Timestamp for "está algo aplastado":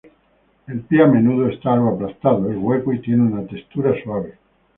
1.47-2.49